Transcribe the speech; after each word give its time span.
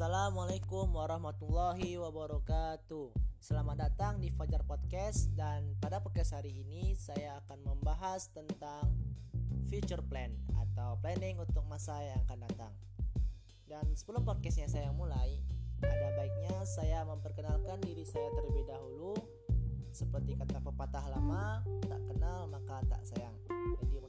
Assalamualaikum 0.00 0.96
warahmatullahi 0.96 2.00
wabarakatuh. 2.00 3.12
Selamat 3.36 3.84
datang 3.84 4.16
di 4.16 4.32
Fajar 4.32 4.64
Podcast 4.64 5.28
Dan 5.36 5.76
pada 5.76 6.00
podcast 6.00 6.40
hari 6.40 6.64
ini 6.64 6.96
saya 6.96 7.36
akan 7.44 7.68
membahas 7.68 8.32
tentang 8.32 8.96
Future 9.68 10.00
plan 10.00 10.32
atau 10.56 10.96
planning 11.04 11.36
untuk 11.36 11.68
masa 11.68 12.00
yang 12.00 12.16
akan 12.24 12.48
datang. 12.48 12.72
Dan 13.68 13.92
sebelum 13.92 14.24
podcastnya 14.24 14.72
saya 14.72 14.88
mulai 14.88 15.36
Ada 15.84 16.16
baiknya 16.16 16.64
saya 16.64 17.04
memperkenalkan 17.04 17.84
diri 17.84 18.08
saya 18.08 18.32
terlebih 18.40 18.72
dahulu. 18.72 19.12
Seperti 19.92 20.32
kata 20.40 20.64
pepatah 20.64 21.12
lama 21.12 21.60
Tak 21.84 22.00
kenal 22.08 22.48
maka 22.48 22.80
tak 22.88 23.04
sayang. 23.04 23.36
Jadi 23.84 23.99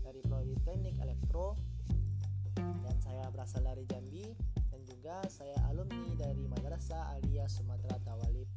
Dari 0.00 0.20
Prodi 0.24 0.56
Teknik 0.64 0.96
Elektro 1.04 1.60
Dan 2.56 2.96
saya 2.96 3.28
berasal 3.28 3.60
dari 3.60 3.84
Jambi 3.84 4.32
Dan 4.72 4.80
juga 4.88 5.20
saya 5.28 5.60
alumni 5.68 6.16
dari 6.16 6.48
Madrasah 6.48 7.20
Aliyah 7.20 7.48
Sumatera 7.48 8.00
Tawalib 8.00 8.48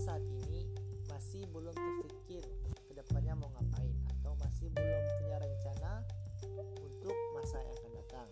saat 0.00 0.24
ini 0.48 0.64
masih 1.12 1.44
belum 1.52 1.76
terpikir 1.76 2.40
ke 2.88 2.92
depannya 2.96 3.36
mau 3.36 3.52
ngapain 3.52 3.92
atau 4.16 4.32
masih 4.40 4.72
belum 4.72 5.02
punya 5.20 5.36
rencana 5.36 5.92
untuk 6.80 7.16
masa 7.36 7.60
yang 7.60 7.76
akan 7.76 7.92
datang. 8.00 8.28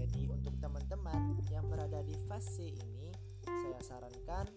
Jadi 0.00 0.32
untuk 0.32 0.56
teman-teman 0.64 1.36
yang 1.52 1.68
berada 1.68 2.00
di 2.08 2.16
fase 2.24 2.72
ini 2.72 3.12
saya 3.44 3.84
sarankan 3.84 4.48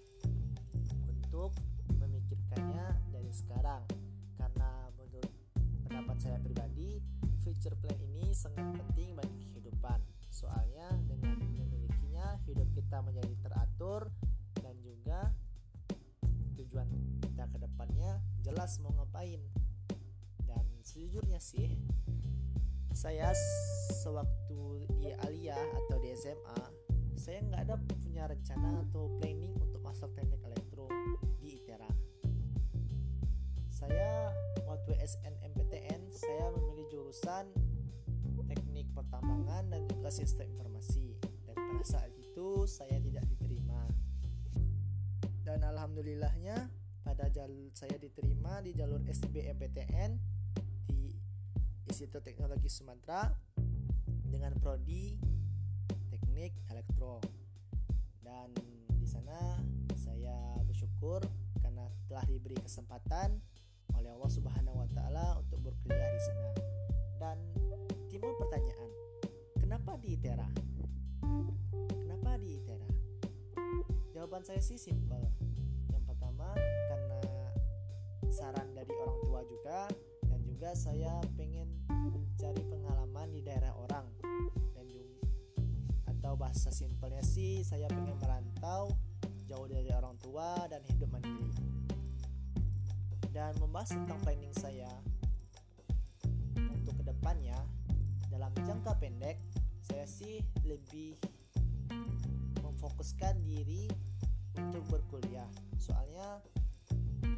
untuk 1.12 1.52
memikirkannya 2.00 2.96
dari 3.12 3.32
sekarang 3.36 3.84
karena 4.40 4.88
menurut 4.96 5.36
pendapat 5.84 6.16
saya 6.24 6.40
pribadi 6.40 7.04
future 7.44 7.76
plan 7.76 8.00
ini 8.16 8.32
sangat 8.32 8.72
penting 8.72 9.20
bagi 9.20 9.52
kehidupan 9.52 10.00
soalnya 10.32 10.96
dengan 11.12 11.44
memilikinya 11.44 12.40
hidup 12.48 12.72
kita 12.72 13.04
menjadi 13.04 13.36
teratur 13.44 14.08
dan 14.64 14.80
juga 14.80 15.36
jelas 18.48 18.80
mau 18.80 18.96
ngapain. 18.96 19.44
Dan 20.48 20.64
sejujurnya 20.88 21.44
sih 21.44 21.76
saya 22.96 23.36
sewaktu 24.02 24.88
di 25.04 25.12
Alia 25.28 25.60
atau 25.60 26.00
di 26.00 26.16
SMA 26.16 26.60
saya 27.20 27.44
nggak 27.44 27.62
ada 27.68 27.76
punya 27.78 28.24
rencana 28.26 28.88
atau 28.88 29.12
planning 29.20 29.54
untuk 29.60 29.84
masuk 29.84 30.10
teknik 30.18 30.42
elektro 30.42 30.90
di 31.38 31.62
ITERA 31.62 31.92
saya 33.70 34.34
waktu 34.66 34.98
SNMPTN 34.98 36.10
saya 36.10 36.50
memilih 36.58 36.90
jurusan 36.90 37.54
teknik 38.50 38.90
pertambangan 38.96 39.70
dan 39.70 39.86
juga 39.86 40.10
sistem 40.10 40.50
informasi. 40.50 41.14
Dan 41.46 41.54
pada 41.54 41.86
saat 41.86 42.12
itu 42.18 42.66
saya 42.66 42.98
tidak 42.98 43.28
diterima. 43.30 43.86
Dan 45.46 45.62
alhamdulillahnya 45.62 46.74
pada 47.08 47.32
jalur 47.32 47.72
saya 47.72 47.96
diterima 47.96 48.60
di 48.60 48.76
jalur 48.76 49.00
SBMPTN 49.08 50.20
di 50.92 51.16
Institut 51.88 52.20
Teknologi 52.20 52.68
Sumatera 52.68 53.32
dengan 54.28 54.52
prodi 54.60 55.16
teknik 56.12 56.68
elektro 56.68 57.24
dan 58.20 58.52
di 58.92 59.08
sana 59.08 59.56
saya 59.96 60.60
bersyukur 60.68 61.24
karena 61.64 61.88
telah 62.12 62.28
diberi 62.28 62.60
kesempatan 62.60 63.40
oleh 63.96 64.12
Allah 64.12 64.32
Subhanahu 64.36 64.76
wa 64.76 64.90
taala 64.92 65.40
untuk 65.40 65.64
berkuliah 65.64 66.12
di 66.12 66.22
sana. 66.28 66.52
Dan 67.24 67.38
timbul 68.12 68.36
pertanyaan, 68.36 68.92
kenapa 69.56 69.96
di 70.04 70.20
ITERA? 70.20 70.50
Kenapa 71.88 72.36
di 72.36 72.60
ITERA? 72.60 72.90
Jawaban 74.12 74.44
saya 74.44 74.60
sih 74.60 74.76
simpel. 74.76 75.17
Juga 80.68 80.84
saya 80.84 81.16
pengen 81.40 81.64
mencari 81.88 82.60
pengalaman 82.68 83.32
di 83.32 83.40
daerah 83.40 83.72
orang. 83.88 84.04
Dan 84.76 84.84
juga 84.92 85.24
atau 86.12 86.36
bahasa 86.36 86.76
simpelnya 86.76 87.24
sih 87.24 87.64
saya 87.64 87.88
pengen 87.88 88.20
merantau 88.20 88.92
jauh 89.48 89.64
dari 89.64 89.88
orang 89.96 90.20
tua 90.20 90.68
dan 90.68 90.84
hidup 90.92 91.08
mandiri. 91.08 91.56
Dan 93.32 93.56
membahas 93.64 93.96
tentang 93.96 94.20
planning 94.28 94.52
saya 94.60 94.92
untuk 96.60 97.00
ke 97.00 97.16
depannya 97.16 97.56
dalam 98.28 98.52
jangka 98.60 98.92
pendek 99.00 99.40
saya 99.88 100.04
sih 100.04 100.44
lebih 100.68 101.16
memfokuskan 102.60 103.40
diri 103.40 103.88
untuk 104.60 104.84
berkuliah. 104.92 105.48
Soalnya 105.80 106.44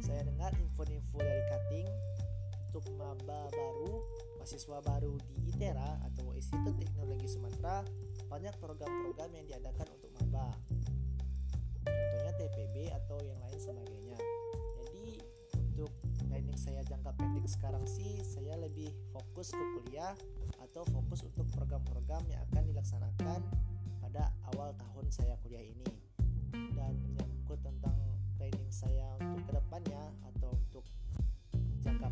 saya 0.02 0.26
dengar 0.26 0.50
info-info 0.58 1.22
dari 1.22 1.42
cutting 1.46 1.86
untuk 2.70 2.86
maba 2.94 3.50
baru 3.50 3.98
mahasiswa 4.38 4.78
baru 4.78 5.18
di 5.26 5.50
ITERA 5.50 6.06
atau 6.06 6.30
Institut 6.38 6.78
Teknologi 6.78 7.26
Sumatera 7.26 7.82
banyak 8.30 8.54
program-program 8.62 9.30
yang 9.34 9.46
diadakan 9.50 9.90
untuk 9.98 10.10
maba. 10.22 10.54
Contohnya 11.82 12.32
TPB 12.38 12.94
atau 12.94 13.18
yang 13.26 13.42
lain 13.42 13.58
sebagainya. 13.58 14.18
Jadi 14.78 15.18
untuk 15.58 15.90
planning 16.30 16.54
saya 16.54 16.86
jangka 16.86 17.10
pendek 17.18 17.50
sekarang 17.50 17.82
sih 17.90 18.22
saya 18.22 18.54
lebih 18.62 18.94
fokus 19.10 19.50
ke 19.50 19.64
kuliah 19.82 20.14
atau 20.62 20.86
fokus 20.94 21.26
untuk 21.26 21.50
program-program 21.50 22.22
yang 22.30 22.38
akan 22.54 22.70
dilaksanakan 22.70 23.40
pada 23.98 24.30
awal 24.54 24.70
tahun 24.78 25.10
saya 25.10 25.34
kuliah 25.42 25.66
ini. 25.66 25.90
Dan 26.54 26.94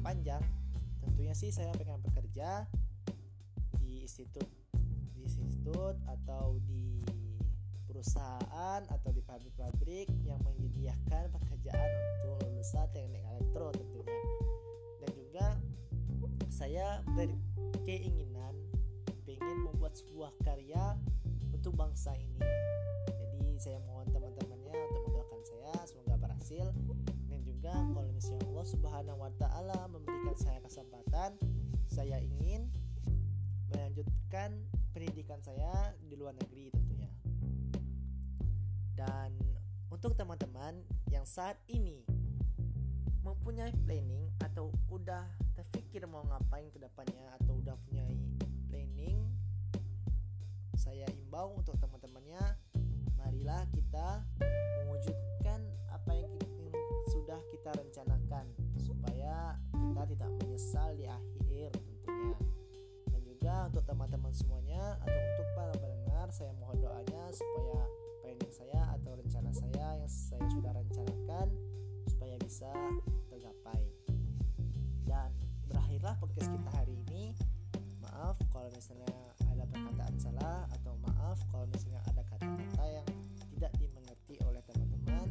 panjang. 0.01 0.43
Tentunya 1.05 1.35
sih 1.35 1.51
saya 1.51 1.75
pengen 1.75 2.01
bekerja 2.03 2.67
di 3.83 4.05
institut 4.05 4.47
di 5.15 5.27
institut 5.27 5.99
atau 6.07 6.59
di 6.65 7.03
perusahaan 7.99 8.81
atau 8.87 9.11
di 9.11 9.23
pabrik-pabrik 9.27 10.07
yang 10.23 10.39
menyediakan 10.47 11.35
pekerjaan 11.35 11.91
untuk 12.15 12.47
lulusan 12.47 12.87
teknik 12.95 13.27
elektro 13.27 13.75
tentunya. 13.75 14.23
Dan 15.03 15.11
juga 15.19 15.47
saya 16.47 17.03
berkeinginan 17.19 18.55
pengen 19.27 19.67
membuat 19.67 19.99
sebuah 19.99 20.31
karya 20.47 20.95
untuk 21.51 21.75
bangsa 21.75 22.15
ini. 22.15 22.39
Jadi 23.19 23.59
saya 23.59 23.83
mohon 23.91 24.07
teman-temannya 24.15 24.48
Subhanahu 28.69 29.25
Wa 29.25 29.33
Taala 29.41 29.89
memberikan 29.89 30.37
saya 30.37 30.61
kesempatan. 30.61 31.41
Saya 31.89 32.21
ingin 32.21 32.69
melanjutkan 33.73 34.61
pendidikan 34.93 35.41
saya 35.41 35.97
di 36.05 36.13
luar 36.21 36.37
negeri 36.37 36.69
tentunya. 36.69 37.09
Dan 38.93 39.33
untuk 39.89 40.13
teman-teman 40.21 40.85
yang 41.09 41.25
saat 41.25 41.57
ini 41.73 42.05
mempunyai 43.25 43.73
planning 43.89 44.29
atau 44.45 44.69
udah 44.93 45.25
terpikir 45.57 46.05
mau 46.05 46.29
ngapain 46.29 46.69
ke 46.69 46.77
depannya 46.77 47.25
atau 47.41 47.57
udah 47.65 47.77
punya 47.89 48.05
planning 48.69 49.25
saya 50.79 51.05
imbau 51.13 51.59
untuk 51.59 51.77
teman-temannya 51.77 52.41
marilah 53.19 53.67
kita 53.75 54.23
mewujudkan 54.87 55.38
untuk 63.79 63.95
teman-teman 63.95 64.35
semuanya 64.35 64.99
atau 65.07 65.15
untuk 65.15 65.49
para 65.55 65.71
pendengar 65.79 66.27
saya 66.35 66.51
mohon 66.59 66.83
doanya 66.83 67.31
supaya 67.31 67.87
planning 68.27 68.51
saya 68.51 68.83
atau 68.99 69.15
rencana 69.15 69.55
saya 69.55 69.87
yang 70.03 70.11
saya 70.11 70.47
sudah 70.51 70.75
rencanakan 70.75 71.47
supaya 72.11 72.35
bisa 72.43 72.67
tercapai. 73.31 73.79
Dan 75.07 75.31
berakhirlah 75.71 76.19
podcast 76.19 76.51
kita 76.51 76.71
hari 76.75 76.91
ini. 77.07 77.39
Maaf 78.03 78.43
kalau 78.51 78.67
misalnya 78.75 79.15
ada 79.47 79.63
perkataan 79.71 80.17
salah 80.19 80.67
atau 80.75 80.99
maaf 80.99 81.39
kalau 81.47 81.71
misalnya 81.71 82.03
ada 82.11 82.27
kata-kata 82.35 82.83
yang 82.83 83.07
tidak 83.55 83.73
dimengerti 83.79 84.43
oleh 84.43 84.63
teman-teman. 84.67 85.31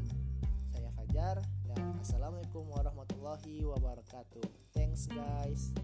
Saya 0.71 0.87
Fajar 0.95 1.43
dan 1.67 1.99
assalamualaikum 1.99 2.63
warahmatullahi 2.71 3.67
wabarakatuh. 3.67 4.71
Thanks 4.71 5.11
guys. 5.11 5.75